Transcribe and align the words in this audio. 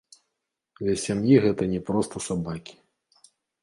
Для 0.81 0.95
сям'і 1.03 1.35
гэта 1.45 1.63
не 1.77 1.85
проста 1.93 2.15
сабакі. 2.33 2.73